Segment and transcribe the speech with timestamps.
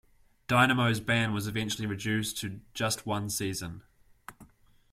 [0.47, 3.83] Dynamo's ban was eventually reduced to just one season.